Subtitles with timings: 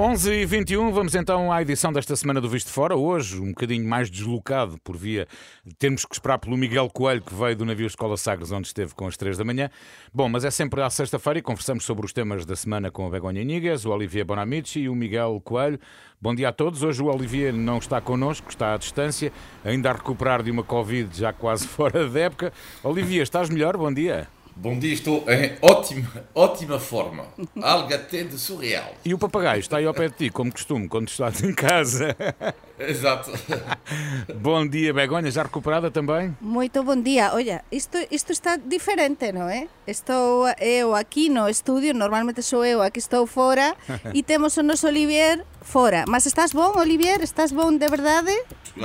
[0.00, 2.94] 11 e 21 vamos então à edição desta semana do Visto Fora.
[2.94, 5.26] Hoje, um bocadinho mais deslocado, por via
[5.66, 8.94] de termos que esperar pelo Miguel Coelho, que veio do navio Escola Sagres, onde esteve
[8.94, 9.68] com as 3 da manhã.
[10.14, 13.10] Bom, mas é sempre à sexta-feira e conversamos sobre os temas da semana com a
[13.10, 15.80] Begonha Nigues, o Olivier Bonamici e o Miguel Coelho.
[16.22, 16.84] Bom dia a todos.
[16.84, 19.32] Hoje o Olivier não está connosco, está à distância,
[19.64, 22.52] ainda a recuperar de uma Covid já quase fora da época.
[22.84, 23.76] Olivier, estás melhor?
[23.76, 24.28] Bom dia.
[24.60, 27.26] Bom dia, estou em ótima, ótima forma.
[27.62, 28.92] Algo até de surreal.
[29.04, 32.16] E o papagaio está aí ao pé de ti, como costume, quando estás em casa.
[32.76, 33.30] Exato.
[34.34, 36.36] bom dia, Begonha, já recuperada também?
[36.40, 37.30] Muito bom dia.
[37.34, 39.68] Olha, isto, isto está diferente, não é?
[39.86, 43.76] Estou eu aqui no estúdio, normalmente sou eu, aqui estou fora,
[44.12, 46.04] e temos o nosso Olivier fora.
[46.08, 47.22] Mas estás bom, Olivier?
[47.22, 48.32] Estás bom de verdade?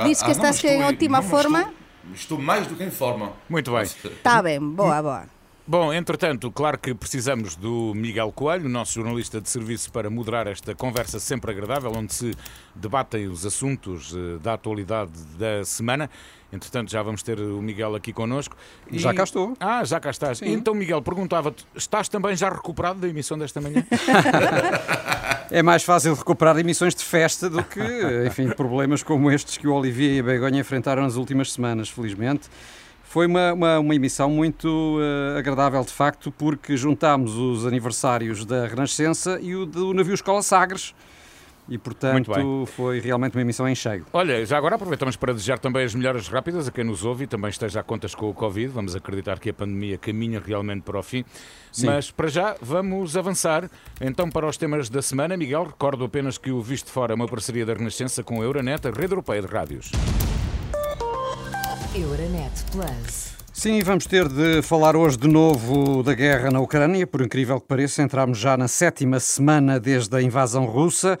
[0.04, 1.58] Diz que ah, estás não, em ótima não, forma?
[1.58, 3.32] Estou, estou, mais do que em forma.
[3.48, 3.82] Muito bem.
[3.82, 5.33] Está bem, boa, boa.
[5.66, 10.74] Bom, entretanto, claro que precisamos do Miguel Coelho, nosso jornalista de serviço, para moderar esta
[10.74, 12.34] conversa sempre agradável, onde se
[12.74, 16.10] debatem os assuntos eh, da atualidade da semana.
[16.52, 18.54] Entretanto, já vamos ter o Miguel aqui connosco.
[18.92, 18.98] E...
[18.98, 19.56] Já cá estou.
[19.58, 20.38] Ah, já cá estás.
[20.38, 20.52] Sim.
[20.52, 23.86] Então, Miguel, perguntava-te, estás também já recuperado da emissão desta manhã?
[25.50, 27.80] é mais fácil recuperar emissões de festa do que,
[28.26, 32.50] enfim, problemas como estes que o Olivier e a Begonha enfrentaram nas últimas semanas, felizmente.
[33.14, 38.66] Foi uma, uma, uma emissão muito uh, agradável, de facto, porque juntámos os aniversários da
[38.66, 40.92] Renascença e o do navio Escola Sagres.
[41.68, 42.32] E, portanto,
[42.74, 44.04] foi realmente uma emissão em cheio.
[44.12, 47.26] Olha, já agora aproveitamos para desejar também as melhoras rápidas a quem nos ouve e
[47.28, 48.66] também esteja a contas com o Covid.
[48.72, 51.24] Vamos acreditar que a pandemia caminha realmente para o fim.
[51.70, 51.86] Sim.
[51.86, 53.70] Mas, para já, vamos avançar
[54.00, 55.36] então para os temas da semana.
[55.36, 58.88] Miguel, recordo apenas que o Visto Fora é uma parceria da Renascença com a Euronet,
[58.88, 59.92] a rede europeia de rádios.
[61.94, 63.34] Euronet Plus.
[63.52, 67.06] Sim, vamos ter de falar hoje de novo da guerra na Ucrânia.
[67.06, 71.16] Por incrível que pareça, entramos já na sétima semana desde a invasão russa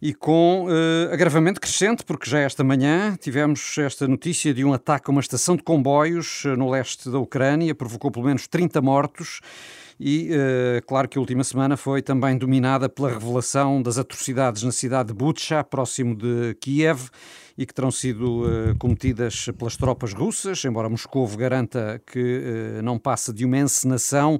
[0.00, 5.10] e com uh, agravamento crescente, porque já esta manhã tivemos esta notícia de um ataque
[5.10, 9.40] a uma estação de comboios uh, no leste da Ucrânia, provocou pelo menos 30 mortos.
[9.98, 14.70] E uh, claro que a última semana foi também dominada pela revelação das atrocidades na
[14.70, 17.08] cidade de Bucha, próximo de Kiev
[17.56, 22.18] e que terão sido uh, cometidas pelas tropas russas, embora Moscou garanta que
[22.78, 24.38] uh, não passa de uma encenação.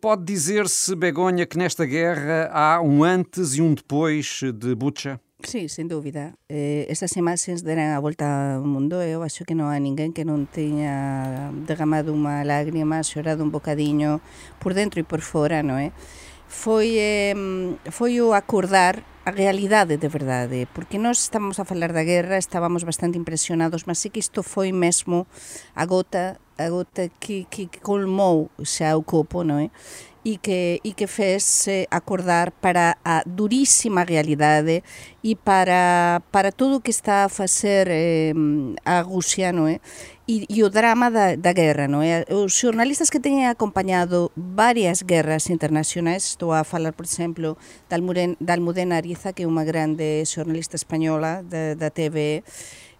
[0.00, 5.20] Pode dizer-se, Begonha, que nesta guerra há um antes e um depois de Bucha?
[5.44, 6.34] Sí, sin dúbida.
[6.48, 10.26] Eh, estas imaxes deran a volta ao mundo eu acho que non hai ninguén que
[10.26, 14.18] non teña derramado unha lágrima, xorado un bocadiño
[14.58, 15.94] por dentro e por fora, non é?
[16.48, 17.34] foi, eh,
[17.90, 22.82] foi o acordar a realidade de verdade, porque nós estamos a falar da guerra, estábamos
[22.82, 25.26] bastante impresionados, mas sei que isto foi mesmo
[25.76, 29.70] a gota a gota que, que, que colmou xa o copo, non é?
[30.28, 34.84] e que, e que fez eh, acordar para a durísima realidade
[35.24, 38.34] e para, para todo o que está a facer eh,
[38.84, 39.80] a Rusia, non é?
[40.28, 42.28] E, e o drama da, da guerra, non é?
[42.28, 47.56] Os xornalistas que teñen acompañado varias guerras internacionais, estou a falar, por exemplo,
[47.88, 52.44] da Almudena Ariza, que é unha grande xornalista española da, da TVE,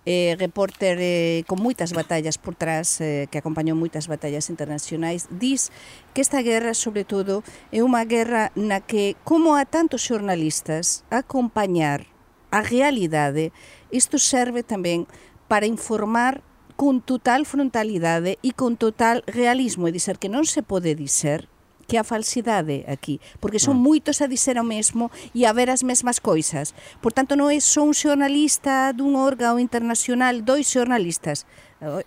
[0.09, 5.69] eh, repórter eh, con moitas batallas por trás, eh, que acompañou moitas batallas internacionais, dis
[6.17, 12.09] que esta guerra, sobre todo, é unha guerra na que, como a tantos xornalistas, acompañar
[12.49, 13.53] a realidade,
[13.93, 15.05] isto serve tamén
[15.45, 16.41] para informar
[16.81, 21.53] con total frontalidade e con total realismo, e dizer que non se pode dizer
[21.89, 23.85] que a falsidade aquí, porque son mm.
[23.89, 26.77] moitos a dizer o mesmo e a ver as mesmas coisas.
[27.01, 31.49] Por tanto, non é só un xornalista dun órgão internacional, dois xornalistas,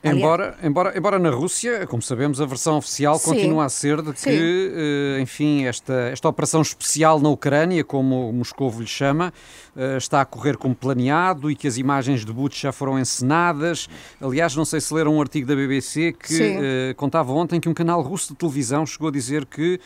[0.04, 3.30] Embora, embora, embora na Rússia, como sabemos, a versão oficial Sim.
[3.30, 4.70] continua a ser de que,
[5.18, 9.32] uh, enfim, esta, esta operação especial na Ucrânia, como Moscou lhe chama,
[9.74, 13.88] uh, está a correr como planeado e que as imagens de Butch já foram encenadas.
[14.20, 16.58] Aliás, não sei se leram um artigo da BBC que
[16.92, 19.80] uh, contava ontem que um canal russo de televisão chegou a dizer que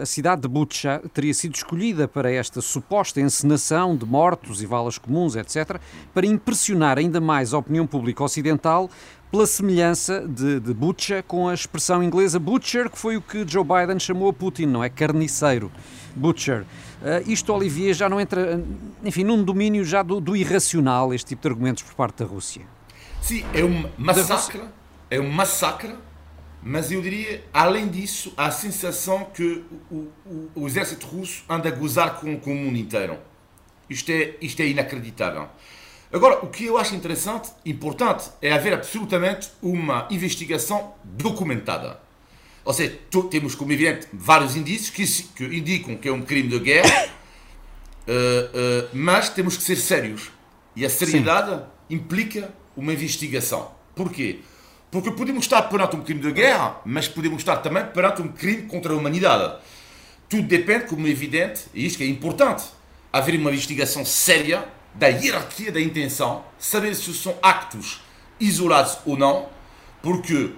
[0.00, 4.98] a cidade de Butcha teria sido escolhida para esta suposta encenação de mortos e valas
[4.98, 5.78] comuns, etc.,
[6.12, 8.90] para impressionar ainda mais a opinião pública ocidental
[9.32, 13.64] pela semelhança de, de butcher com a expressão inglesa butcher, que foi o que Joe
[13.64, 14.90] Biden chamou a Putin, não é?
[14.90, 15.72] Carniceiro.
[16.14, 16.66] Butcher.
[17.00, 18.62] Uh, isto, Olivier, já não entra,
[19.02, 22.60] enfim, num domínio já do, do, irracional, este tipo de argumentos por parte da Rússia.
[23.22, 24.60] Sim, é um massacre,
[25.08, 25.94] é um massacre,
[26.62, 31.72] mas eu diria, além disso, a sensação que o, o, o exército russo anda a
[31.72, 33.16] gozar com, com o mundo inteiro.
[33.88, 35.48] Isto é, isto é inacreditável.
[36.12, 41.98] Agora, o que eu acho interessante, importante, é haver absolutamente uma investigação documentada.
[42.64, 42.98] Ou seja,
[43.30, 48.88] temos, como evidente, vários indícios que, que, indicam que é um crime de guerra uh,
[48.92, 50.30] mas temos que ser sérios.
[50.76, 51.96] E a seriedade Sim.
[51.96, 53.70] implica uma investigação.
[53.94, 54.40] Porquê?
[54.90, 58.62] Porque podemos estar perante um crime de guerra, mas podemos estar também perante um crime
[58.62, 59.60] contra a humanidade.
[60.28, 62.64] Tudo depende, como é evidente, e isto é importante,
[63.12, 68.00] haver uma investigação séria da hierarquia da intenção, saber se são actos
[68.38, 69.48] isolados ou não,
[70.02, 70.52] porque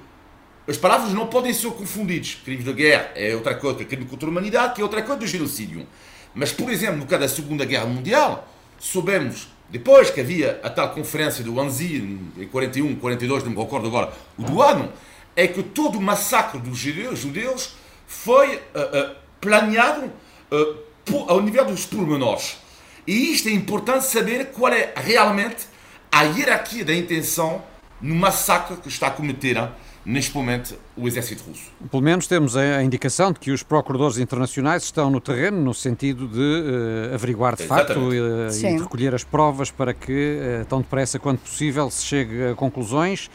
[0.67, 2.39] as palavras não podem ser confundidas.
[2.45, 5.27] Crimes de guerra é outra coisa crime contra a humanidade, que é outra coisa do
[5.27, 5.87] genocídio.
[6.35, 8.49] Mas, por exemplo, no caso da Segunda Guerra Mundial,
[8.79, 11.97] soubemos, depois que havia a tal conferência do Anzi,
[12.37, 14.93] em 41, 42, não me recordo agora, o do ano,
[15.37, 17.75] é que todo o massacre dos judeus
[18.07, 20.11] foi uh, uh, planeado
[20.51, 22.57] uh, ao nível dos pormenores.
[23.07, 25.67] E isto é importante saber qual é realmente
[26.11, 27.63] a hierarquia da intenção
[28.01, 29.57] no massacre que está a cometer
[30.05, 31.71] neste momento o exército russo.
[31.91, 36.29] Pelo menos temos a indicação de que os procuradores internacionais estão no terreno no sentido
[36.29, 40.81] de uh, averiguar de facto uh, e de recolher as provas para que, uh, tão
[40.83, 43.31] depressa quanto possível, se chegue a conclusões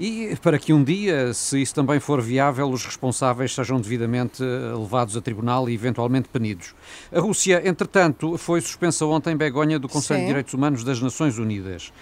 [0.00, 5.14] e para que um dia, se isso também for viável, os responsáveis sejam devidamente levados
[5.14, 6.74] a tribunal e eventualmente punidos.
[7.12, 10.24] A Rússia, entretanto, foi suspensa ontem em Begonha do Conselho Sim.
[10.24, 11.92] de Direitos Humanos das Nações Unidas.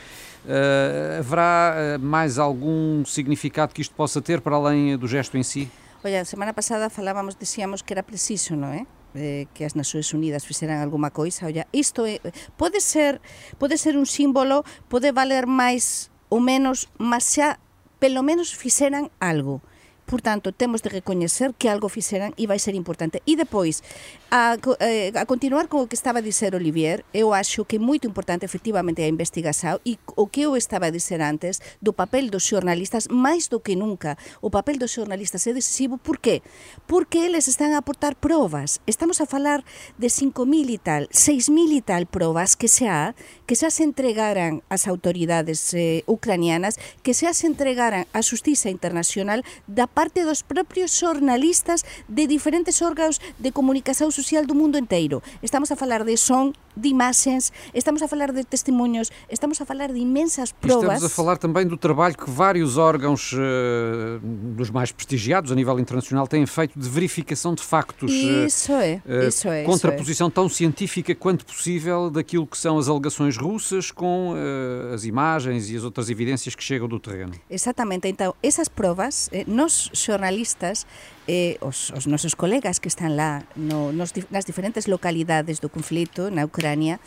[0.44, 5.42] Uh, haverá uh, mais algum significado que isto possa ter para além do gesto em
[5.42, 5.68] si?
[6.04, 8.86] Olha, semana passada falávamos, dizíamos que era preciso, não é?
[9.14, 11.46] Eh, que as Nações Unidas fixeran alguma coisa.
[11.46, 12.20] Olha, isto é,
[12.56, 13.20] pode ser
[13.58, 17.58] pode ser un símbolo, pode valer máis ou menos, mas xa
[17.98, 19.62] pelo menos fixeran algo.
[20.08, 23.20] Por tanto, temos de recoñecer que algo fixeran e vai ser importante.
[23.28, 23.84] E depois,
[24.32, 28.48] a, eh, continuar con o que estaba a Olivier, eu axo que é moito importante
[28.48, 30.96] efectivamente a investigación e o que eu estaba a
[31.28, 36.00] antes do papel dos xornalistas, máis do que nunca, o papel dos xornalistas é decisivo,
[36.00, 36.40] por qué?
[36.88, 38.80] Porque eles están a aportar probas.
[38.88, 39.60] Estamos a falar
[40.00, 43.12] de 5.000 e tal, 6.000 e tal probas que xa
[43.48, 49.40] que xa se entregaran ás autoridades eh, ucranianas, que xa se entregaran á Justiza Internacional
[49.64, 51.80] da parte dos propios xornalistas
[52.12, 55.24] de diferentes órganos de comunicación social do mundo inteiro.
[55.40, 59.96] Estamos a falar de son, de imaxes, estamos a falar de testemunhos, estamos a falar
[59.96, 61.00] de imensas provas.
[61.00, 65.80] Estamos a falar também do trabalho que vários órgãos uh, dos mais prestigiados a nível
[65.80, 68.12] internacional têm feito de verificação de factos.
[68.12, 69.64] Isso é, uh, isso é.
[69.64, 70.30] Contraposição é.
[70.30, 75.76] tão científica quanto possível daquilo que são as alegações russas com uh, as imagens e
[75.76, 77.32] as outras evidências que chegam do terreno.
[77.48, 80.86] Exatamente, então essas provas, eh, nós xornalistas
[81.26, 86.44] eh, os, os colegas que están lá no, nos, nas diferentes localidades do conflito na
[86.44, 87.00] Ucrania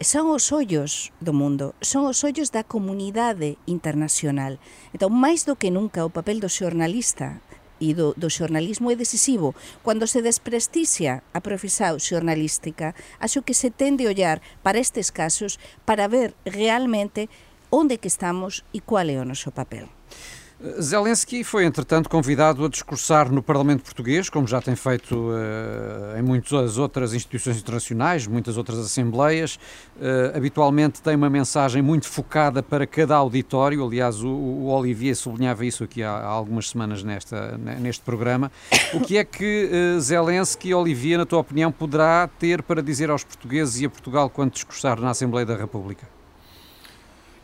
[0.00, 4.58] son os ollos do mundo, son os ollos da comunidade internacional.
[4.94, 7.40] Entón, máis do que nunca, o papel do xornalista
[7.82, 9.58] e do, do xornalismo é decisivo.
[9.82, 15.58] Cando se despresticia a profesao xornalística, acho que se tende a ollar para estes casos
[15.82, 17.26] para ver realmente
[17.74, 19.90] onde que estamos e cual é o noso papel.
[20.80, 26.22] Zelensky foi, entretanto, convidado a discursar no Parlamento Português, como já tem feito uh, em
[26.22, 29.56] muitas outras instituições internacionais, muitas outras assembleias.
[29.96, 33.84] Uh, habitualmente tem uma mensagem muito focada para cada auditório.
[33.84, 38.50] Aliás, o, o Olivier sublinhava isso aqui há, há, algumas semanas nesta, neste programa.
[38.94, 43.24] O que é que uh, Zelensky, Olivier, na tua opinião, poderá ter para dizer aos
[43.24, 46.21] portugueses e a Portugal quando discursar na Assembleia da República?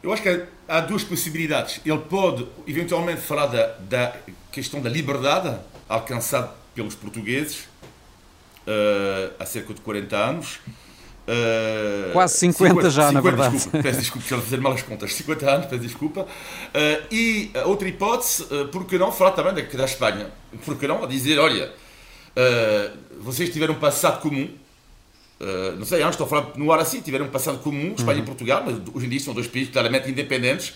[0.09, 1.83] Eu acho que há duas possibilidades.
[1.85, 4.17] Ele pode, eventualmente, falar da, da
[4.50, 5.55] questão da liberdade
[5.87, 7.69] alcançada pelos portugueses
[8.67, 10.61] uh, há cerca de 40 anos.
[11.29, 13.57] Uh, Quase 50, 50 já, 50, na verdade.
[13.57, 15.12] Desculpa, peço desculpa, estou a fazer mal as contas.
[15.12, 16.23] 50 anos, peço desculpa.
[16.23, 20.31] Uh, e outra hipótese, uh, por que não falar também da, da Espanha?
[20.65, 21.71] Por que não dizer, olha,
[23.21, 24.49] vocês tiveram um passado comum,
[25.40, 28.25] Uh, não sei, estou a falar no ar assim, tiveram um passado comum, Espanha uhum.
[28.25, 30.75] e Portugal, mas hoje em dia são dois países claramente independentes,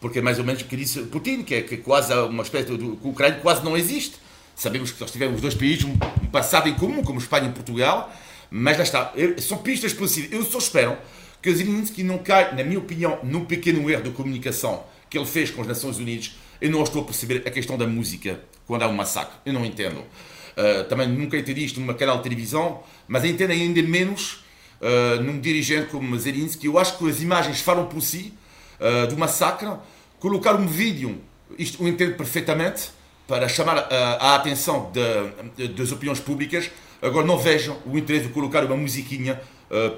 [0.00, 2.76] porque é mais ou menos o que disse Putin, que é que quase uma espécie
[2.76, 2.84] de.
[2.84, 4.16] o Ucrânia quase não existe.
[4.56, 8.12] Sabemos que nós tivemos dois países, um, um passado em comum, como Espanha e Portugal,
[8.50, 10.32] mas lá está, são pistas possíveis.
[10.32, 10.98] Eu só espero
[11.40, 15.50] que Zelensky não caia, na minha opinião, num pequeno erro de comunicação que ele fez
[15.50, 16.36] com as Nações Unidas.
[16.60, 19.34] Eu não estou a perceber a questão da música quando há um massacre.
[19.46, 20.04] Eu não entendo.
[20.60, 24.44] Uh, também nunca entendi isto numa canal de televisão, mas entendo ainda menos
[24.80, 26.66] uh, num dirigente como Zelensky.
[26.66, 28.34] Eu acho que as imagens falam por si
[28.78, 29.70] uh, do massacre.
[30.18, 31.18] Colocar um vídeo,
[31.58, 32.90] isto eu entendo perfeitamente,
[33.26, 36.68] para chamar a atenção de, de, das opiniões públicas.
[37.00, 39.40] Agora não vejam o interesse de colocar uma musiquinha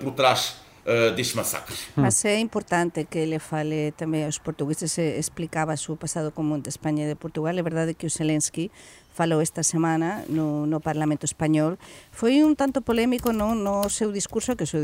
[0.00, 1.88] por trás uh, destes massacres.
[1.96, 7.04] Mas é importante que ele fale também aos portugueses, explicaba o passado común de España
[7.04, 7.56] e de Portugal.
[7.56, 8.70] É verdade que o Zelensky
[9.12, 11.76] falou esta semana no, no Parlamento Español,
[12.10, 14.82] foi un tanto polémico no, no seu discurso que o seu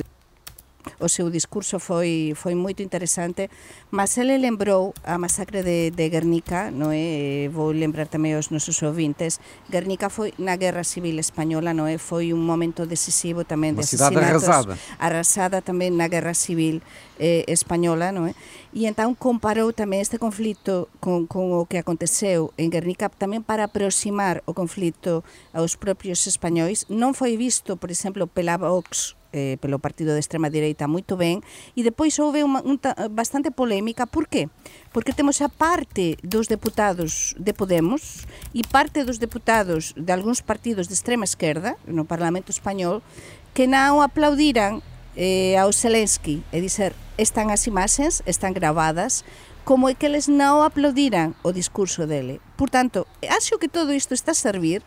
[1.01, 3.51] o seu discurso foi foi moito interesante,
[3.91, 7.47] mas ele lembrou a masacre de, de Guernica, non é?
[7.51, 9.39] Vou lembrar tamén aos nosos ouvintes,
[9.71, 11.99] Guernica foi na Guerra Civil Española, non é?
[11.99, 14.47] Foi un momento decisivo tamén de asesinatos.
[14.47, 14.75] arrasada.
[14.99, 16.83] Arrasada tamén na Guerra Civil
[17.19, 18.35] eh, Española, non é?
[18.73, 23.67] E entón comparou tamén este conflito con, con o que aconteceu en Guernica tamén para
[23.67, 26.87] aproximar o conflito aos propios españois.
[26.87, 31.45] Non foi visto, por exemplo, pela Vox eh, pelo partido de extrema direita moito ben
[31.77, 32.81] e depois houve unha, un,
[33.13, 34.49] bastante polémica por qué?
[34.93, 38.25] Porque temos a parte dos deputados de Podemos
[38.57, 43.05] e parte dos deputados de algúns partidos de extrema esquerda no Parlamento Español
[43.53, 44.81] que non aplaudiran
[45.19, 49.27] eh, ao Zelensky e dizer están as imaxes, están gravadas
[49.69, 52.41] como é que eles non aplaudiran o discurso dele.
[52.57, 54.81] Por tanto, acho que todo isto está a servir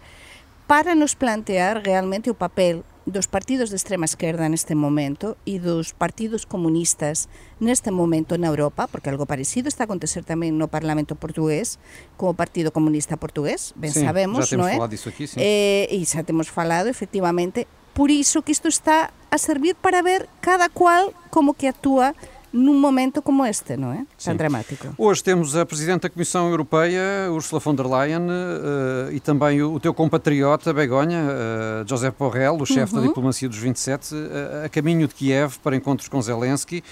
[0.71, 5.91] para nos plantear realmente o papel dos partidos de extrema esquerda neste momento e dos
[5.91, 7.27] partidos comunistas
[7.59, 11.75] neste momento na Europa, porque algo parecido está a acontecer tamén no Parlamento portugués,
[12.15, 14.79] co Partido Comunista Portugués, ben sim, sabemos, non é?
[14.79, 15.43] Aqui, sim.
[15.43, 20.31] Eh, e xa temos falado, efectivamente, por iso que isto está a servir para ver
[20.39, 22.15] cada cual como que actúa
[22.51, 24.05] num momento como este, não é?
[24.24, 24.93] Tão dramático.
[24.98, 29.74] Hoje temos a Presidente da Comissão Europeia, Ursula von der Leyen, uh, e também o,
[29.74, 33.01] o, teu compatriota, Begonha, uh, José Borrell, o chefe uhum.
[33.01, 36.84] da diplomacia dos 27, uh, a caminho de Kiev para encontros com Zelensky.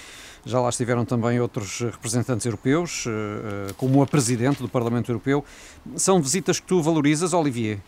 [0.44, 3.04] Já lá estiveram também outros representantes europeus,
[3.76, 5.44] como a Presidente do Parlamento Europeu.
[5.96, 7.78] São visitas que tu valorizas, Olivier?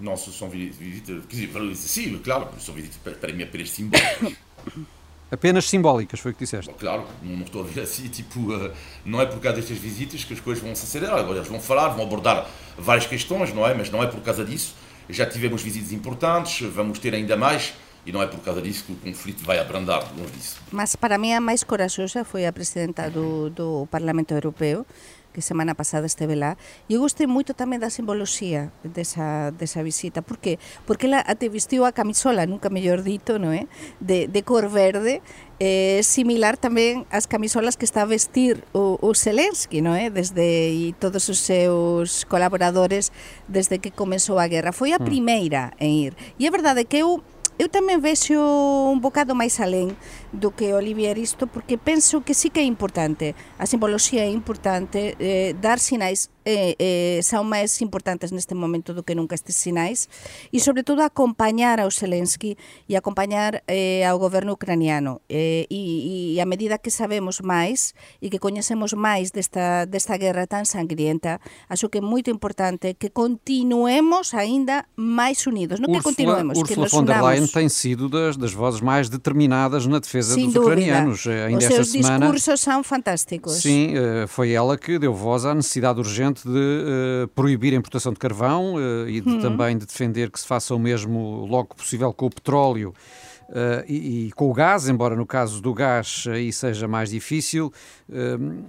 [0.00, 4.32] Não, são visitas, quer dizer, sim, claro, são visitas para mim apenas simbólicas.
[5.30, 6.72] Apenas simbólicas, foi o que disseste.
[6.74, 8.72] Claro, não estou a ver assim, tipo, uh,
[9.04, 11.18] não é por causa destas visitas que as coisas vão se acelerar.
[11.18, 12.46] Agora eles vão falar, vão abordar
[12.78, 13.74] várias questões, não é?
[13.74, 14.74] Mas não é por causa disso.
[15.08, 17.74] Já tivemos visitas importantes, vamos ter ainda mais.
[18.06, 20.56] E não é por causa disso que o conflito vai abrandar, longe disso.
[20.72, 24.86] Mas para mim a mais corajosa foi a presidenta do, do Parlamento Europeu,
[25.32, 26.56] que semana pasada esteve lá,
[26.88, 30.24] e eu gostei moito tamén da simboloxía desa, desa visita.
[30.24, 30.58] Por que?
[30.88, 33.68] Porque ela até vestiu a camisola, nunca mellor dito, non é?
[34.00, 35.20] De, de cor verde,
[35.60, 40.08] eh, similar tamén ás camisolas que está a vestir o, o Zelensky, non é?
[40.08, 43.10] Desde e todos os seus colaboradores
[43.46, 44.72] desde que comezou a guerra.
[44.72, 45.06] Foi a mm.
[45.06, 46.12] primeira en ir.
[46.38, 47.22] E é verdade que eu
[47.58, 49.98] eu tamén vexo un bocado máis alén
[50.32, 55.16] do que Olivier isto, porque penso que sí que é importante, a simboloxía é importante,
[55.18, 60.08] eh, dar sinais eh, eh, son máis importantes neste momento do que nunca estes sinais,
[60.48, 62.56] e sobre todo acompañar ao Zelensky
[62.88, 65.20] e acompañar eh, ao goberno ucraniano.
[65.28, 67.92] Eh, e, e a medida que sabemos máis
[68.24, 71.36] e que coñecemos máis desta, desta guerra tan sangrienta,
[71.68, 76.80] acho que é moito importante que continuemos aínda máis unidos, non que continuemos, Ursula que
[76.80, 80.44] nos von der Leyen tem sido das, das vozes mais determinadas na defesa defesa Sem
[80.46, 80.72] dos dúvida.
[80.72, 81.26] ucranianos.
[81.26, 83.54] Eh, ainda Os esta seus semana, discursos são fantásticos.
[83.54, 86.50] Sim, eh, foi ela que deu voz à necessidade urgente de
[87.24, 89.40] uh, proibir a importação de carvão uh, e de, hum.
[89.40, 92.94] também de defender que se faça o mesmo logo possível com o petróleo.
[93.48, 97.72] Uh, e, e, com o gás, embora no caso do gás aí seja mais difícil.
[98.08, 98.62] Uh,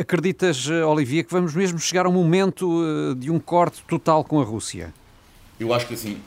[0.00, 4.40] acreditas, Olivia, que vamos mesmo chegar a um momento uh, de um corte total com
[4.40, 4.92] a Rússia?
[5.60, 6.18] Eu acho que assim,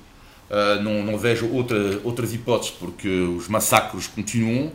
[0.49, 4.71] Uh, não, não, vejo outra, outras hipóteses, porque os massacres continuam.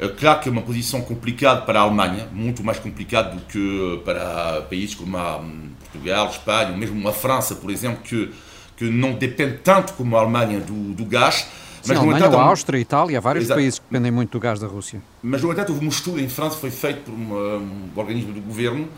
[0.00, 4.00] Uh, claro que é uma posição complicada para a Alemanha, muito mais complicada do que
[4.04, 8.32] para países como a hum, Portugal, Espanha, mesmo a França, por exemplo, que,
[8.76, 11.46] que não depende tanto como a Alemanha do, do gás.
[11.80, 13.60] Mas, Sim, a Alemanha, entanto, a Áustria, a Itália, vários exato.
[13.60, 15.02] países que dependem muito do gás da Rússia.
[15.22, 18.40] Mas, no entanto, houve um estudo em França, foi feito por um, um organismo do
[18.40, 18.88] governo,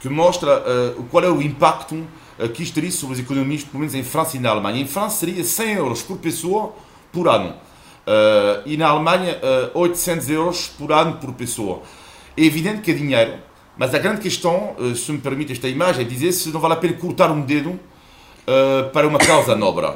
[0.00, 2.04] que mostra uh, qual é o impacto
[2.54, 4.80] que isto sobre as economias, pelo menos em França e na Alemanha.
[4.80, 6.74] Em França seria 100 euros por pessoa
[7.12, 7.54] por ano.
[8.06, 9.36] Uh, e na Alemanha,
[9.74, 11.82] uh, 800 euros por ano por pessoa.
[12.36, 13.34] É evidente que é dinheiro,
[13.76, 16.74] mas a grande questão, uh, se me permite esta imagem, é dizer se não vale
[16.74, 17.78] a pena cortar um dedo
[18.92, 19.88] para uma causa nobre.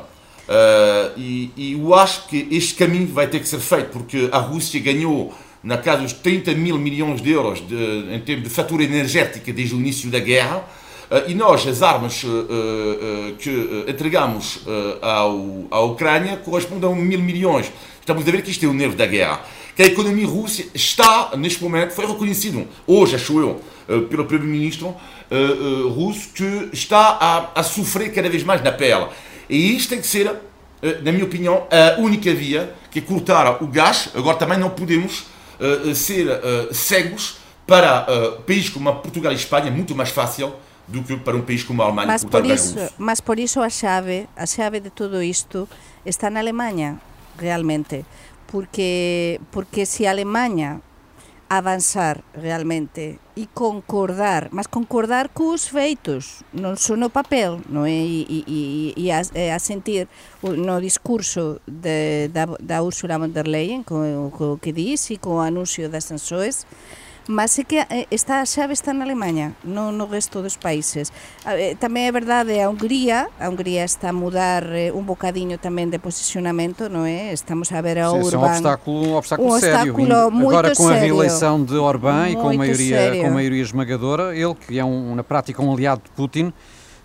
[1.17, 4.81] E, e, eu acho que este caminho vai ter que ser feito, porque a Rússia
[4.81, 5.33] ganhou
[5.63, 9.73] na casa dos 30 mil milhões de euros de, em termos de fatura energética desde
[9.77, 10.65] o início da guerra.
[11.11, 14.61] Uh, e nós, as armas uh, uh, que entregamos
[15.03, 17.73] à Ucrânia correspondem a mil milhões.
[17.99, 19.41] Estamos a ver que isto é o nervo da guerra.
[19.75, 23.61] Que a economia russa está, neste momento, foi reconhecido, hoje, acho eu,
[24.09, 24.95] pelo primeiro-ministro
[25.95, 29.07] russo, que está a, a, sofrer cada vez mais na pele.
[29.49, 30.31] E isto tem que ser,
[31.03, 34.11] na minha opinião, a única via, que é cortar o gás.
[34.15, 35.25] Agora também não podemos
[35.95, 36.27] ser
[36.73, 37.37] cegos
[37.67, 38.07] para
[38.47, 40.53] países como Portugal e Espanha, muito mais fácil
[40.91, 42.09] do que para um país como a Alemanha.
[42.09, 45.69] Mas por, isso, mas por isso a chave, a chave de tudo isto
[46.05, 47.01] está na Alemanha,
[47.39, 48.05] realmente.
[48.51, 50.83] porque, porque se a Alemanha
[51.49, 57.99] avanzar realmente e concordar, mas concordar cos feitos, non só no papel, non é?
[58.07, 60.07] E, e, e, a, e a sentir
[60.47, 65.43] no discurso de, da, da Ursula von der Leyen, co, co que diz e co
[65.43, 66.71] anuncio das sanções,
[67.29, 71.13] mas é que eh, está a xave está na Alemanha, non no resto dos países.
[71.45, 75.93] Eh, tamén é verdade a Hungría, a Hungría está a mudar eh, un bocadiño tamén
[75.93, 77.33] de posicionamento, non é?
[77.35, 78.33] Estamos a ver a Sim, Orbán.
[78.33, 79.95] É um obstáculo, um obstáculo um sério.
[79.95, 81.05] Obstáculo Agora com a sério.
[81.05, 85.63] reeleição de Orbán e com maioria, com maioria esmagadora, ele que é um, na prática
[85.63, 86.53] um aliado de Putin,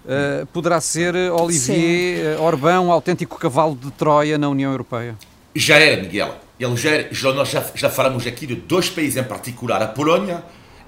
[0.05, 2.43] Uh, poderá ser Olivier Sim.
[2.43, 5.15] Orbán um autêntico cavalo de Troia na União Europeia?
[5.55, 6.45] Já era, Miguel.
[6.59, 10.43] Ele já, nós já, já falamos aqui de dois países em particular, a Polónia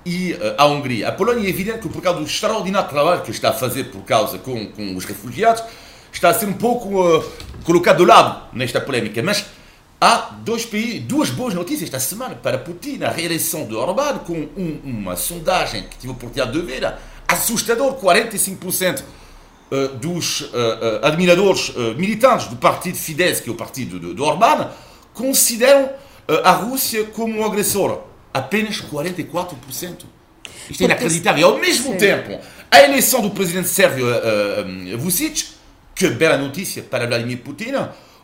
[0.07, 1.09] e uh, a Hungria.
[1.09, 4.01] A Polónia é evidente que por causa do extraordinário trabalho que está a fazer por
[4.03, 5.61] causa com, com os refugiados,
[6.11, 7.23] está a ser um pouco uh,
[7.65, 9.21] colocado de lado nesta polémica.
[9.21, 9.45] Mas
[9.99, 13.03] há dois países, duas boas notícias esta semana para Putin.
[13.03, 16.93] A reeleição de Orbán com um, uma sondagem que tive a oportunidade de ver,
[17.27, 19.01] assustador, 45%
[19.69, 20.49] uh, dos
[21.01, 24.69] admiradores militantes do partido Fidesz, que é o partido de, de Orbán,
[25.17, 25.89] consideram
[26.43, 28.03] a Rússia como um agressor.
[28.33, 30.05] Apenas 44%.
[30.69, 31.41] Isto é inacreditável.
[31.41, 31.97] E ao mesmo Sim.
[31.97, 35.47] tempo, a eleição do presidente sérvio uh, uh, Vucic,
[35.95, 37.73] que bela notícia para Vladimir Putin,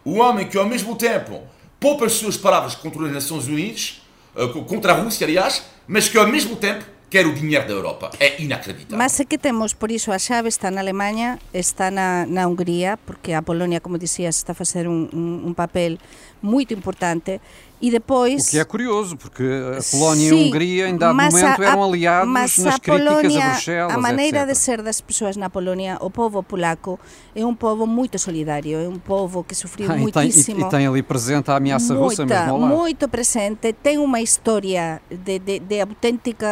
[0.04, 1.42] o homem que ao mesmo tempo
[1.80, 4.02] poupa as suas palavras contra as Nações Unidas,
[4.36, 6.84] uh, contra a Rússia, aliás, mas que ao mesmo tempo
[7.14, 8.10] quer o dinheiro da Europa.
[8.20, 8.98] É inacreditável.
[8.98, 12.98] Mas é que temos, por isso, a chave está na Alemanha, está na, na Hungria,
[13.06, 16.00] porque a Polónia, como dizias, está a fazer um papel
[16.42, 17.40] muito importante
[17.84, 18.48] e depois...
[18.48, 21.84] O que é curioso, porque a Polónia Sim, e a Hungria em dado momento eram
[21.84, 24.48] aliados nas a críticas Polónia, a Bruxelas, A maneira etc.
[24.48, 26.98] de ser das pessoas na Polónia, o povo polaco
[27.36, 30.60] é um povo muito solidário, é um povo que sofreu ah, muitíssimo.
[30.60, 32.74] E tem, e, tem, ali presente a ameaça muita, russa mesmo ao lado.
[32.74, 36.48] Muito presente, tem uma história de, de, de autêntica,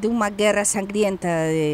[0.00, 1.28] de uma guerra sangrienta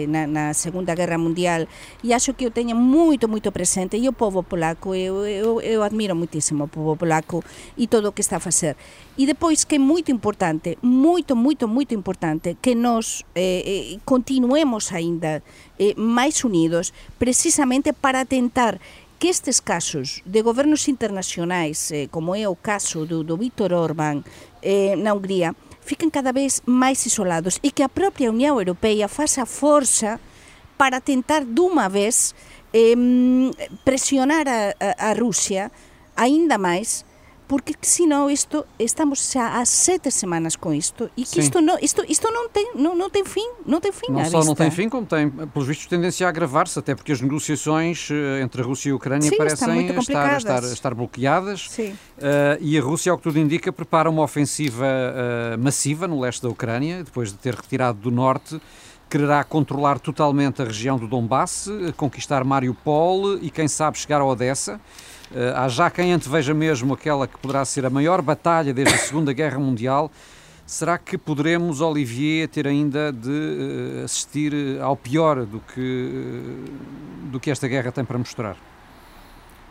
[0.09, 1.69] na, na, Segunda Guerra Mundial
[2.03, 5.85] e acho que eu tenho muito, muito presente e o povo polaco, eu, eu, eu
[5.85, 7.45] admiro muitíssimo o povo polaco
[7.77, 8.77] e todo o que está a fazer.
[9.19, 14.93] E depois, que é muito importante, muito, muito, muito importante, que nós eh, eh, continuemos
[14.93, 15.43] ainda
[15.79, 15.95] eh,
[16.45, 18.79] unidos, precisamente para tentar
[19.19, 24.23] que estes casos de gobernos internacionais, eh, como é o caso do, do Vítor Orbán
[24.63, 29.43] eh, na Hungría, fiquen cada vez máis isolados e que a propia Unión Europea faça
[29.43, 30.23] forza
[30.79, 32.39] para tentar dunha vez
[32.71, 32.95] eh,
[33.83, 35.75] presionar a, a, a Rusia
[36.15, 37.08] ainda máis
[37.49, 41.41] porque senão isto estamos já há sete semanas com isto e que Sim.
[41.41, 44.39] isto não isto isto não tem não, não tem fim não tem fim não só
[44.39, 44.45] vista.
[44.45, 48.43] não tem fim como tem pelos vistos tendência a agravar-se até porque as negociações eh,
[48.43, 51.91] entre a Rússia e a Ucrânia Sim, parecem estar, estar estar bloqueadas uh,
[52.61, 56.51] e a Rússia ao que tudo indica prepara uma ofensiva uh, massiva no leste da
[56.51, 58.61] Ucrânia depois de ter retirado do norte
[59.09, 64.79] quererá controlar totalmente a região do Donbass, conquistar Mariupol e quem sabe chegar a Odessa.
[65.31, 68.99] Uh, há já quem anteveja mesmo aquela que poderá ser a maior batalha desde a
[68.99, 70.11] Segunda Guerra Mundial.
[70.67, 76.65] Será que poderemos, Olivier, ter ainda de uh, assistir ao pior do que,
[77.31, 78.57] do que esta guerra tem para mostrar?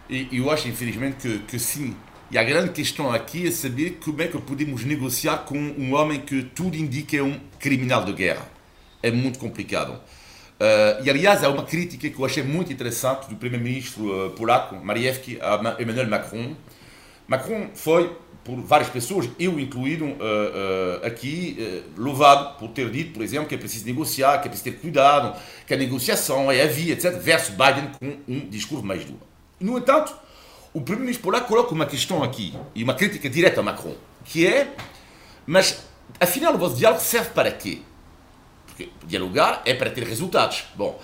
[0.10, 1.96] Eu acho, infelizmente, que, que sim.
[2.30, 6.20] E a grande questão aqui é saber como é que podemos negociar com um homem
[6.20, 8.48] que tudo indica é um criminal de guerra.
[9.02, 10.00] É muito complicado.
[10.58, 14.76] Uh, e aliás, há uma crítica que eu achei muito interessante do primeiro-ministro uh, polaco,
[14.76, 16.56] Marievski, a Emmanuel Macron.
[17.28, 23.48] Macron foi, por várias pessoas, eu incluído, uh, aqui, louvado por ter dito, por exemplo,
[23.48, 26.93] que é preciso negociar, que é preciso ter cuidado, que a negociação é a via,
[26.93, 29.22] etc., versus Biden com um discurso mais duro.
[29.60, 30.15] No entanto,
[30.74, 34.74] o primeiro-ministro polaco coloca uma questão aqui, e uma crítica direta a Macron, que é,
[35.46, 35.86] mas
[36.20, 37.82] afinal o vosso diálogo serve para quê?
[38.78, 40.66] Porque dialogar é para ter resultados.
[40.76, 41.00] Bom,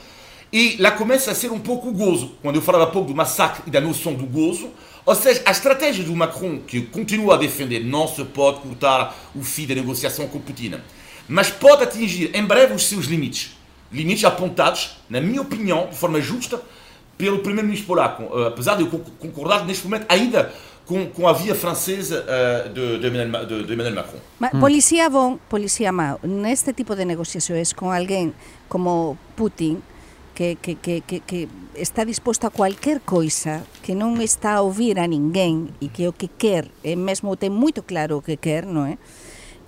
[0.51, 3.71] e lá começa a ser um pouco gozo, quando eu falava pouco do massacre e
[3.71, 4.69] da noção do gozo,
[5.03, 9.43] ou seja, a estratégia do Macron, que continua a defender, não se pode cortar o
[9.43, 10.75] fio da negociação com Putin,
[11.27, 13.57] mas pode atingir em breve os seus limites.
[13.91, 16.61] Limites apontados, na minha opinião, de forma justa,
[17.17, 18.23] pelo primeiro-ministro polaco.
[18.23, 18.87] Uh, apesar de eu
[19.19, 20.53] concordar neste momento ainda
[20.85, 24.19] com, com a via francesa uh, de, de, Emmanuel, de, de Emmanuel Macron.
[24.39, 24.59] Ma, mm.
[24.59, 26.19] Policía bom, policía mau.
[26.23, 28.33] Neste tipo de negociações com alguém
[28.67, 29.81] como Putin,
[30.33, 34.99] que, que, que, que, que está disposto a qualquer coisa, que non está a ouvir
[34.99, 38.65] a ninguén e que o que quer, é mesmo ten moito claro o que quer,
[38.65, 38.97] non é?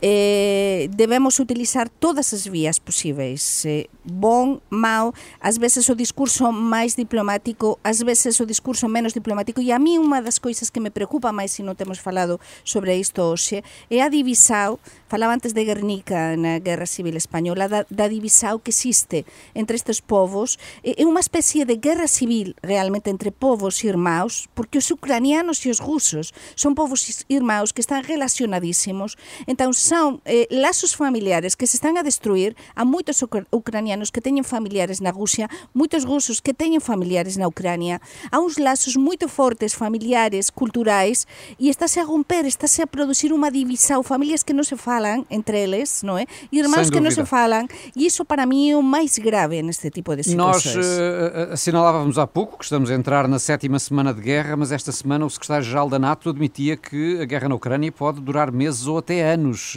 [0.02, 7.00] eh, debemos utilizar todas as vías posíveis eh, bon, mau ás veces o discurso máis
[7.00, 10.92] diplomático ás veces o discurso menos diplomático e a mí unha das coisas que me
[10.92, 15.64] preocupa máis se non temos falado sobre isto hoxe é a divisao, falaba antes de
[15.64, 19.24] Guernica na Guerra Civil Española da, da divisao que existe
[19.56, 24.92] entre estes povos é unha especie de guerra civil realmente entre povos irmãos porque os
[24.92, 29.16] ucranianos e os rusos son povos irmãos que están relacionadísimos
[29.48, 33.22] entón son eh, lazos familiares que se están a destruir a moitos
[33.52, 35.46] ucranianos que teñen familiares na Rusia,
[35.78, 38.02] moitos rusos que teñen familiares na Ucrania,
[38.34, 41.28] há uns lazos moito fortes familiares, culturais,
[41.60, 45.62] e estáse a romper, estáse a producir unha divisão, familias que non se falan entre
[45.62, 46.26] eles, non é?
[46.50, 49.94] E irmãos que non se falan, e iso para mí é o máis grave neste
[49.94, 50.76] tipo de situações.
[50.76, 54.72] Nós uh, assinalávamos há pouco que estamos a entrar na sétima semana de guerra, mas
[54.72, 58.88] esta semana o secretário-geral da NATO admitia que a guerra na Ucrânia pode durar meses
[58.88, 59.75] ou até anos.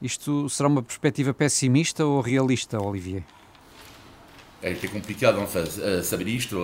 [0.00, 3.22] Isto será uma perspectiva pessimista ou realista, Olivier?
[4.62, 6.58] É, é complicado enfin, saber isto.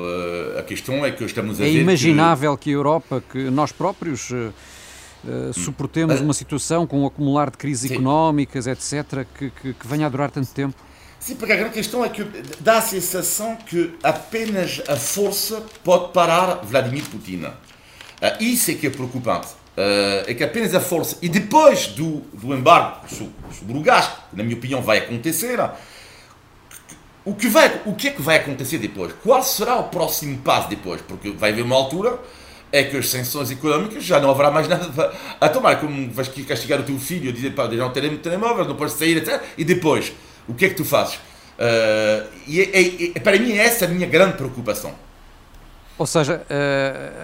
[0.58, 1.78] A questão é que estamos a é ver.
[1.78, 2.64] É imaginável que...
[2.64, 2.70] que...
[2.70, 4.30] a Europa, que nós próprios.
[4.30, 7.94] Uh, suportemos uma situação com um acumular de crises Sim.
[7.94, 10.74] económicas, etc., que, que, que venha a durar tanto tempo?
[11.20, 12.24] Sim, porque a grande questão é que
[12.58, 17.44] dá a sensação que apenas a força pode parar Vladimir Putin.
[18.40, 19.48] Isso é que é preocupante.
[19.76, 24.36] Uh, é que apenas a força, e depois do, do embargo sobre o gás, que
[24.36, 25.58] na minha opinião vai acontecer,
[27.24, 29.12] o que, vai, o que é que vai acontecer depois?
[29.22, 31.00] Qual será o próximo passo depois?
[31.00, 32.18] Porque vai haver uma altura
[32.72, 36.80] é que as sanções económicas já não haverá mais nada a tomar, como vais castigar
[36.80, 39.42] o teu filho, dizer para não ter telemóvel, não podes sair, etc.
[39.58, 40.12] E depois,
[40.48, 41.14] o que é que tu fazes?
[41.14, 44.94] Uh, e é, é, para mim, é essa a minha grande preocupação.
[46.00, 46.42] Ou seja,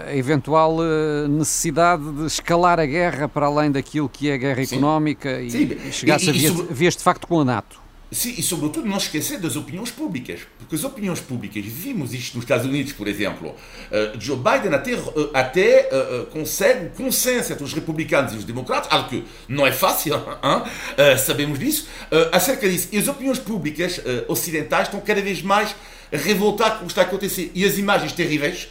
[0.07, 4.62] a eventual eh, necessidade de escalar a guerra para além daquilo que é a guerra
[4.67, 4.77] Sim.
[4.77, 5.91] económica e, Sim.
[5.91, 6.33] chegar-se a
[6.75, 7.81] vias, de facto com a NATO.
[8.12, 12.45] Sim, e sobretudo não esquecer das opiniões públicas, porque as opiniões públicas, vimos isto nos
[12.45, 17.73] Estados Unidos, por exemplo, uh, Joe Biden até, uh, até uh, consegue consenso entre os
[17.73, 21.17] republicanos e os democratas, algo que não é fácil, hein?
[21.17, 21.89] sabemos disso,
[22.31, 22.89] acerca disso.
[22.93, 25.75] E as opiniões públicas ocidentais estão cada vez mais
[26.12, 27.51] revoltadas com o que está a acontecer.
[27.55, 28.69] E as imagens terríveis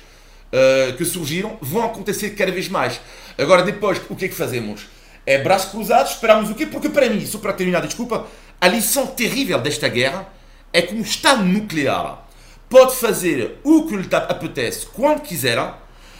[0.97, 3.01] que surgiram vão acontecer cada vez mais.
[3.37, 4.87] Agora, depois, o que é que fazemos?
[5.25, 6.65] É braços cruzados, esperamos o quê?
[6.65, 8.25] Porque para mim, só para terminar, desculpa,
[8.61, 10.27] a lição terrível desta guerra
[10.71, 12.25] é que um Estado nuclear
[12.69, 15.57] pode fazer o que lhe apetece quando quiser.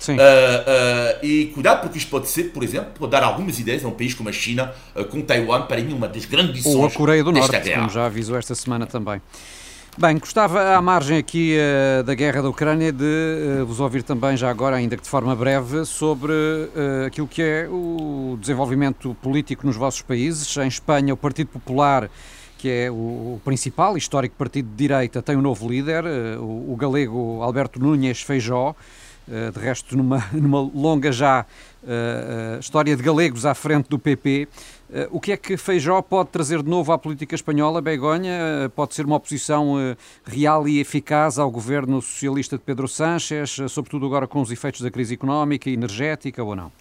[0.08, 3.88] Uh, uh, e cuidado, porque isto pode ser, por exemplo, pode dar algumas ideias a
[3.88, 6.75] um país como a China, uh, com Taiwan, para mim, uma das grandes lições.
[6.75, 7.80] Ou a Coreia do Norte, guerra.
[7.80, 9.19] como já avisou esta semana também.
[9.97, 14.36] Bem, gostava, à margem aqui uh, da guerra da Ucrânia, de uh, vos ouvir também,
[14.36, 19.65] já agora, ainda que de forma breve, sobre uh, aquilo que é o desenvolvimento político
[19.65, 20.58] nos vossos países.
[20.58, 22.10] Em Espanha, o Partido Popular,
[22.58, 22.93] que é o,
[23.36, 26.03] o principal histórico partido de direita, tem um novo líder,
[26.41, 28.75] o, o, galego Alberto Núñez Feijó.
[29.27, 31.45] De resto, numa, numa longa já
[32.59, 34.47] história de galegos à frente do PP.
[34.91, 38.31] Eh, o que é que Feijó pode trazer de novo à política espanhola, Begonha?
[38.31, 43.57] Eh, pode ser uma oposição eh, real e eficaz ao governo socialista de Pedro Sánchez,
[43.69, 46.71] sobretudo agora com os efeitos da crise económica e energética, ou não?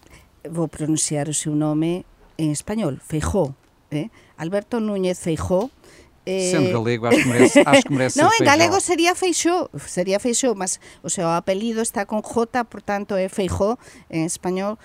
[0.49, 2.05] Vou pronunciar o seu nome
[2.37, 3.53] em espanhol, Feijó.
[3.91, 4.09] Eh?
[4.37, 5.69] Alberto Núñez Feijó
[6.25, 6.51] Eh...
[6.51, 11.09] Sendo galego, acho que merece, acho que merece galego sería Feixó, sería Feixó, mas o
[11.09, 13.77] seu apelido está con J, portanto é Feijó
[14.09, 14.77] en español.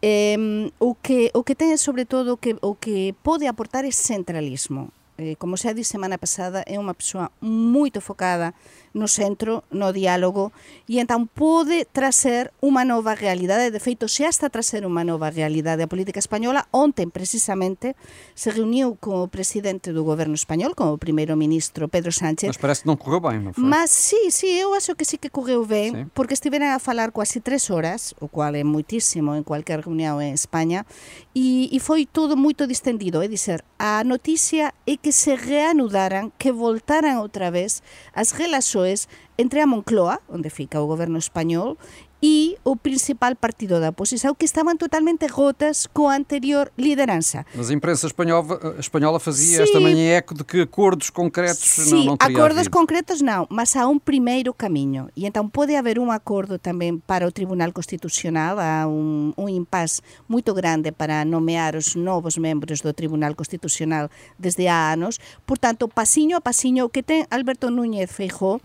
[0.00, 3.92] Eh, o que o que ten sobre todo o que o que pode aportar é
[3.92, 4.92] centralismo.
[5.16, 8.52] Eh, como xa di semana pasada, é unha persoa moito focada
[8.96, 10.56] no centro no diálogo
[10.88, 15.28] e entón pode traser unha nova realidade, de feito xa está a traser unha nova
[15.28, 16.64] realidade a política española.
[16.72, 17.92] ontem, precisamente
[18.32, 22.48] se reuniu con o presidente do goberno español, con o primeiro ministro Pedro Sánchez.
[22.48, 23.60] Mas parece que non correu ben, non foi?
[23.60, 26.00] Mas sí, sí, eu acho que sí que correu ben, sí.
[26.16, 30.32] porque estiveran a falar quasi tres horas, o cual é moitísimo en cualquier reunión en
[30.32, 30.88] España,
[31.36, 36.48] e, e foi todo moito distendido, é dizer, a noticia é que se reanudaran, que
[36.48, 37.84] voltaran outra vez
[38.16, 41.76] as relaxoes persoes entre a Moncloa, onde fica o goberno español,
[42.22, 47.44] e o principal partido da oposição que estavam totalmente rotas com a anterior liderança.
[47.54, 49.62] Mas a imprensa espanhola, espanhola fazia Sim.
[49.62, 52.76] esta manhã eco de que acordos concretos Sim, não, não teria acordos havido.
[52.76, 55.08] concretos não, mas há um primeiro caminho.
[55.14, 60.00] E então pode haver um acordo também para o Tribunal Constitucional, há um, um impasse
[60.28, 65.18] muito grande para nomear os novos membros do Tribunal Constitucional desde há anos.
[65.46, 68.58] Portanto, passinho a passinho, o que tem Alberto Núñez Feijó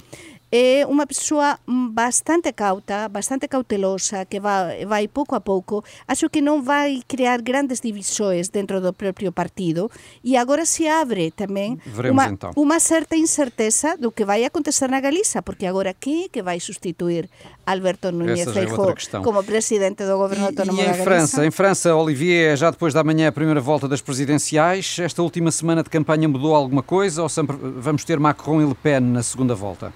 [0.51, 5.79] é unha persoa bastante cauta, bastante cautelosa, que vai, vai pouco a pouco.
[6.03, 9.87] Acho que non vai crear grandes divisões dentro do propio partido
[10.19, 12.51] e agora se abre tamén unha, então.
[12.83, 17.31] certa incerteza do que vai acontecer na Galiza, porque agora que que vai sustituir
[17.63, 18.91] Alberto Núñez Feijóo
[19.23, 22.93] como presidente do governo autónomo e, e em da França, em França, Olivier, já depois
[22.93, 27.23] da manhã a primeira volta das presidenciais, esta última semana de campanha mudou alguma coisa
[27.23, 29.93] ou sempre vamos ter Macron e Le Pen na segunda volta?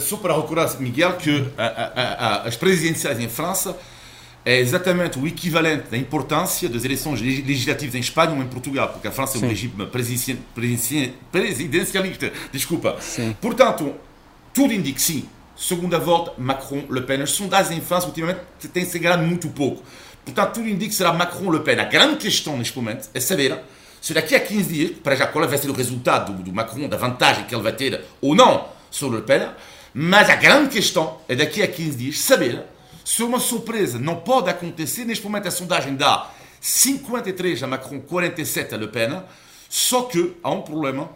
[0.00, 3.76] Só para recordar, Miguel, que a, a, a, as presidenciais em França
[4.44, 9.08] é exatamente o equivalente da importância das eleições legislativas em Espanha ou em Portugal, porque
[9.08, 9.42] a França Sim.
[9.42, 9.86] é um regime
[11.30, 12.32] presidencialista.
[12.52, 12.96] Desculpa.
[13.00, 13.36] Sim.
[13.40, 13.94] Portanto,
[14.52, 15.28] tudo indica sim.
[15.56, 17.22] Segunda volta, Macron-Le Pen.
[17.22, 18.40] As sondagens em França, ultimamente,
[18.72, 19.82] têm se enganado muito pouco.
[20.24, 21.80] Portanto, tudo indica que será Macron-Le Pen.
[21.80, 23.58] A grande questão neste momento é saber
[24.00, 26.88] se daqui a 15 dias, para já qual vai ser o resultado do, do Macron,
[26.88, 29.48] da vantagem que ele vai ter ou não sobre Le Pen,
[30.00, 32.62] mas a grande questão é daqui a 15 dias saber
[33.04, 35.04] se uma surpresa não pode acontecer.
[35.04, 36.30] Neste momento a sondagem dá
[36.60, 39.20] 53 a Macron, 47 a Le Pen,
[39.68, 41.10] só que há um problema,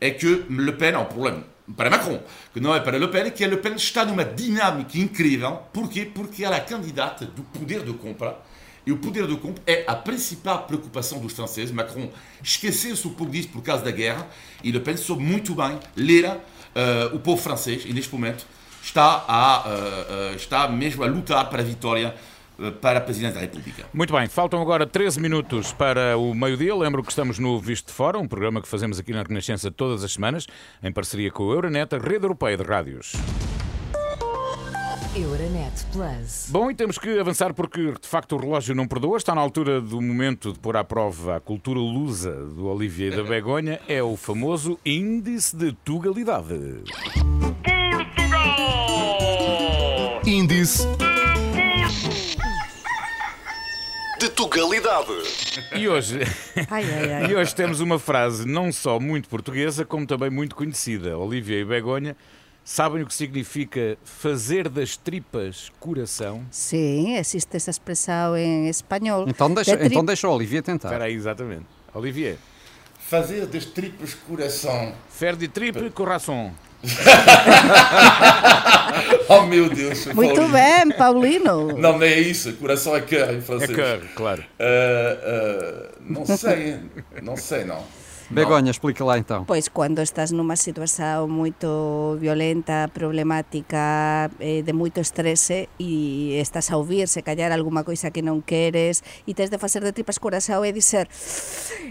[0.00, 1.42] é que Le Pen há um problema
[1.76, 2.22] para Macron,
[2.54, 5.60] que não é para Le Pen, que Le Pen está numa dinâmica incrível.
[5.72, 6.04] Porquê?
[6.04, 8.38] Porque ela é candidata do poder de compra
[8.86, 11.72] e o poder de compra é a principal preocupação dos franceses.
[11.72, 12.08] Macron
[12.40, 14.28] esqueceu-se um pouco disso por causa da guerra
[14.62, 16.38] e Le Pen soube muito bem ler
[16.74, 18.46] uh, o povo francês neste momento
[18.82, 22.14] está, a, uh, uh, está mesmo a lutar para a vitória
[22.80, 23.86] para a Presidência da República.
[23.94, 26.74] Muito bem, faltam agora 13 minutos para o meio-dia.
[26.74, 30.02] Lembro que estamos no Visto de Fora, um programa que fazemos aqui na Renascença todas
[30.02, 30.44] as semanas,
[30.82, 33.12] em parceria com a Euronet, a rede europeia de rádios.
[35.22, 36.46] Euronet Plus.
[36.48, 39.16] Bom, e temos que avançar porque de facto o relógio não perdoa.
[39.16, 43.24] Está na altura do momento de pôr à prova a cultura lusa do Olivier da
[43.28, 43.80] Begonha.
[43.88, 46.82] É o famoso Índice de Tugalidade.
[47.40, 48.68] Portugal!
[50.24, 50.86] Índice
[54.20, 55.12] de Tugalidade.
[55.76, 56.20] E hoje,
[56.70, 57.30] ai, ai, ai.
[57.30, 61.16] e hoje temos uma frase não só muito portuguesa, como também muito conhecida.
[61.18, 62.16] Olivier e Begonha
[62.70, 66.42] Sabem o que significa fazer das tripas coração?
[66.50, 69.24] Sim, existe essa expressão em espanhol.
[69.26, 70.88] Então deixa, de então deixa o Olivier tentar.
[70.88, 71.64] Espera aí, exatamente.
[71.94, 72.36] Olivier.
[72.98, 74.92] Fazer das tripas coração.
[75.08, 76.52] Faire de tripe coração.
[79.30, 80.04] oh meu Deus.
[80.08, 80.52] Muito Paulino.
[80.52, 81.68] bem, Paulino.
[81.68, 82.52] Não, não é isso.
[82.52, 83.70] Coração é cœur em francês.
[83.70, 84.44] É cœur, claro.
[84.60, 86.80] Uh, uh, não sei,
[87.22, 87.82] não sei, não.
[88.30, 89.44] Begonha, explica lá então.
[89.44, 96.76] Pois quando estás numa situação muito violenta, problemática, eh, de moito estrese e estás a
[96.76, 100.60] ouvir se callar alguma coisa que non queres e tens de facer de tripas corazón
[100.60, 101.08] e dizer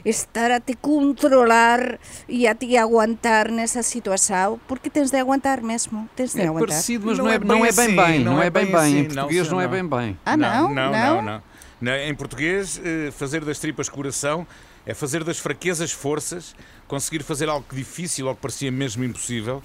[0.06, 1.97] estar a te controlar
[2.30, 6.69] e a ti aguantar nesa situação porque tens de aguantar mesmo, tens de é aguantar.
[6.69, 9.06] parecido, mas não, não é, não é bem assim, bem, não, é bem bem, em
[9.10, 10.19] português não, é bem bem.
[10.21, 10.69] Ah, não?
[10.69, 11.41] Não, não, não.
[11.82, 11.93] não.
[11.93, 14.45] Em português, eh, fazer das tripas coração
[14.88, 16.56] é fazer das fraquezas forças,
[16.88, 19.62] conseguir fazer algo difícil, algo que parecia mesmo impossível.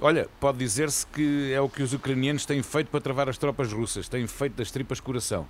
[0.00, 3.72] Olha, pode dizer-se que é o que os ucranianos têm feito para travar as tropas
[3.72, 5.46] russas, têm feito das tripas coração.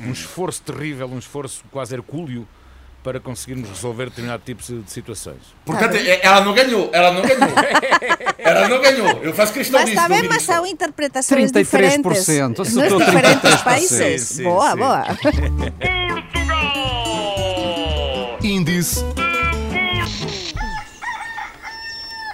[0.00, 0.12] Um hum.
[0.12, 2.48] esforço terrível, um esforço quase hercúleo
[3.04, 5.42] para conseguirmos resolver determinado tipo de situações.
[5.66, 7.52] Portanto, é, ela não ganhou, ela não ganhou.
[8.38, 9.22] ela não ganhou.
[9.22, 10.00] Eu faço questão mas disso.
[10.00, 14.22] Mas também mas são interpretações 33%, diferentes nos diferentes países.
[14.22, 14.78] Sim, sim, boa, sim.
[14.78, 15.04] boa.
[18.62, 19.04] Índice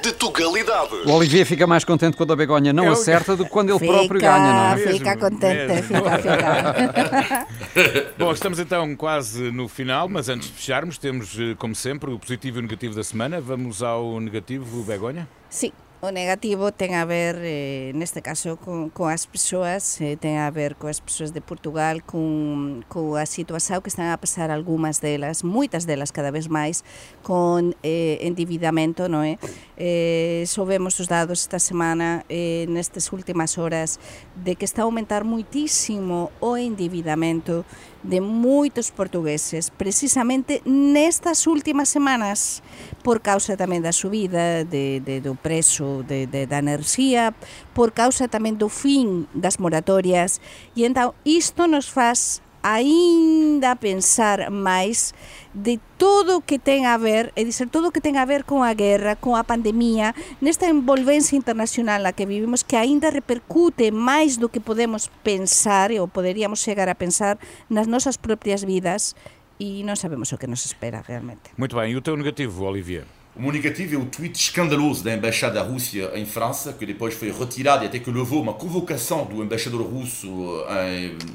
[0.03, 0.95] de Tugalidade.
[1.07, 2.93] O Olivier fica mais contente quando a Begonha não Eu...
[2.93, 4.77] acerta do que quando ele fica, próprio ganha, não é?
[4.77, 5.97] Fica contente, mesmo.
[5.97, 8.13] fica, fica.
[8.19, 12.19] Bom, estamos então quase no final, mas antes de fecharmos, temos, eh, como sempre, o
[12.19, 13.41] positivo e o negativo da semana.
[13.41, 15.27] Vamos ao negativo, Begonha?
[15.49, 15.73] Sim.
[16.01, 20.47] O negativo ten a ver, eh, neste caso, con, con as persoas, eh, ten a
[20.55, 25.43] ver coas persoas de Portugal, con, con a situación que están a pasar algunhas delas,
[25.43, 26.87] moitas delas cada vez máis,
[27.27, 29.43] con eh, endividamento, non é?
[29.43, 29.68] Eh?
[29.79, 34.03] eh, soubemos os dados esta semana eh, nestas últimas horas
[34.35, 37.63] de que está a aumentar muitísimo o endividamento
[38.03, 42.59] de moitos portugueses precisamente nestas últimas semanas
[43.07, 47.31] por causa tamén da subida de, de, do preço de, de, da enerxía
[47.71, 50.43] por causa tamén do fin das moratorias
[50.75, 55.15] e entao isto nos faz aínda pensar máis
[55.55, 58.45] de todo o que ten a ver, é dizer, todo o que ten a ver
[58.45, 63.91] con a guerra, con a pandemia, nesta envolvencia internacional na que vivimos que aínda repercute
[63.91, 69.19] máis do que podemos pensar ou poderíamos chegar a pensar nas nosas propias vidas
[69.59, 71.51] e non sabemos o que nos espera realmente.
[71.59, 73.18] Muito bem, e o teu negativo, Olivier?
[73.39, 77.31] O negativo é o tweet escandaloso da embaixada da Rússia em França, que depois foi
[77.31, 80.27] retirado e até que levou uma convocação do embaixador russo,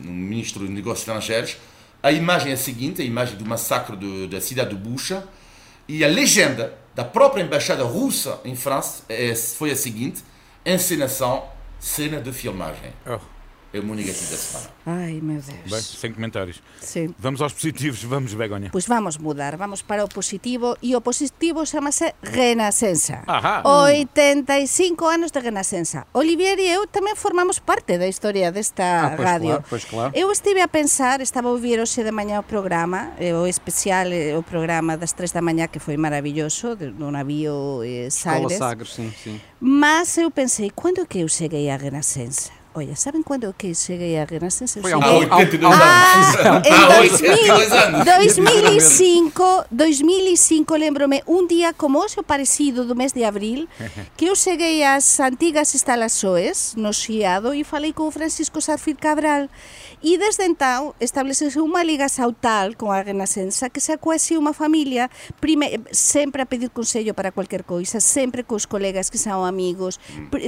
[0.03, 1.55] no ministro dos Negócios Estrangeiros.
[2.01, 5.23] A imagem é a seguinte, a imagem do massacre de, da cidade de Bucha,
[5.87, 10.21] e a legenda da própria embaixada russa em França é, foi a seguinte,
[10.65, 11.45] encenação,
[11.79, 12.91] cena de filmagem.
[13.07, 13.32] Oh
[13.73, 14.69] é o meu negativo da semana.
[14.85, 15.71] Ai, meu Deus.
[15.71, 16.61] Bem, sem comentários.
[16.79, 17.13] Sim.
[17.17, 18.69] Vamos aos positivos, vamos, Begonha.
[18.71, 23.23] Pois vamos mudar, vamos para o positivo e o positivo chama-se Renascença.
[23.25, 23.63] Ajá.
[23.65, 26.05] 85 anos de Renascença.
[26.13, 29.47] Olivier e eu também formamos parte da história desta ah, pois rádio.
[29.47, 30.11] Claro, pois claro.
[30.15, 34.05] Eu estive a pensar, estava a ouvir hoxe de manhã o programa, eh, o especial,
[34.11, 38.51] eh, o programa das 3 da manhã que foi maravilhoso, do navio eh, Sagres.
[38.51, 39.41] Escola Sagres, sim, sim.
[39.59, 42.62] Mas eu pensei, quando que eu cheguei à Renascença?
[42.75, 44.81] Olha, sabem quando eu que cheguei à Renascença?
[44.81, 46.35] Foi há 82 anos.
[46.35, 46.61] Ah,
[48.01, 53.67] em 2005, 2005 lembro-me, um dia como hoje, parecido do mês de abril,
[54.17, 59.47] que eu cheguei às antigas instalações no Chiado e falei com o Francisco Sarfir Cabral.
[60.01, 65.11] E desde então estabeleceu uma ligação tal com a Renascença que se quase uma família,
[65.39, 69.99] prime, sempre a pedir conselho para qualquer coisa, sempre com os colegas que são amigos,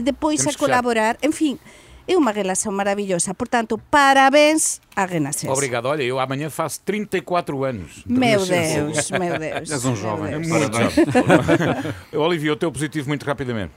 [0.03, 1.59] depois Temos a colaborar, enfim
[2.07, 3.33] é uma relação maravilhosa.
[3.33, 5.51] Portanto, parabéns à Renascença.
[5.51, 5.85] Obrigado.
[5.87, 8.03] Olha, eu amanhã faço 34 anos.
[8.05, 9.71] De meu Deus, meu Deus.
[9.71, 10.33] És um jovem.
[10.33, 11.93] É muito jovem.
[12.13, 13.71] Olivia, o teu positivo muito rapidamente.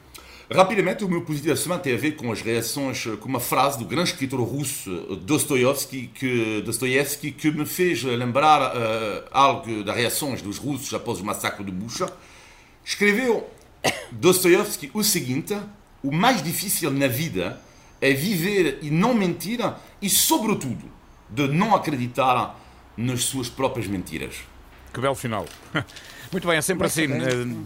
[0.50, 3.78] Rapidamente, o meu positivo da semana tem a ver com as reações, com uma frase
[3.78, 10.40] do grande escritor russo Dostoevsky que, Dostoevsky, que me fez lembrar uh, algo das reações
[10.40, 12.10] dos russos após o massacre de Bucha.
[12.82, 13.46] Escreveu
[14.10, 15.54] Dostoevsky o seguinte:
[16.02, 17.60] o mais difícil na vida
[18.00, 19.61] é viver e não mentir
[20.00, 20.84] e, sobretudo,
[21.28, 22.58] de não acreditar
[22.96, 24.37] nas suas próprias mentiras.
[24.92, 25.46] Que belo final.
[26.30, 27.06] Muito bem, é sempre assim.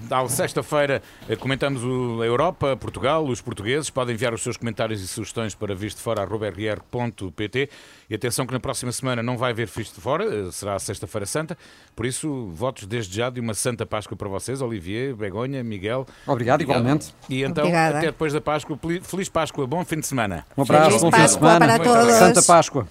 [0.08, 3.90] Na sexta-feira eh, comentamos a Europa, Portugal, os portugueses.
[3.90, 7.68] Podem enviar os seus comentários e sugestões para vistefora.pt
[8.08, 10.78] e atenção que na próxima semana não vai haver Visto de Fora, eh, será a
[10.78, 11.58] Sexta-feira Santa.
[11.96, 16.06] Por isso, votos desde já de uma Santa Páscoa para vocês, Olivier, Begonha, Miguel.
[16.26, 17.14] Obrigado, igualmente.
[17.28, 17.98] E então, Obrigada.
[17.98, 18.78] até depois da Páscoa.
[19.02, 20.46] Feliz Páscoa, bom fim de semana.
[20.56, 21.66] Um abraço, Feliz bom fim de semana.
[21.66, 22.14] Para todos.
[22.14, 22.86] Santa Páscoa.